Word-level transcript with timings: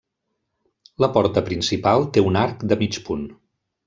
La 1.03 1.09
porta 1.17 1.43
principal 1.51 2.07
té 2.15 2.23
un 2.31 2.39
arc 2.45 2.65
de 2.73 2.79
mig 2.85 2.99
punt. 3.11 3.29